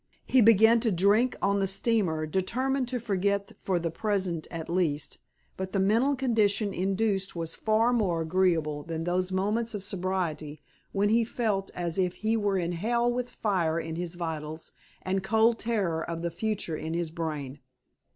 [0.25, 5.19] He began to drink on the steamer, determined to forget for the present, at least;
[5.57, 10.59] but the mental condition induced was far more agreeable than those moments of sobriety
[10.91, 14.71] when he felt as if he were in hell with fire in his vitals
[15.03, 17.59] and cold terror of the future in his brain.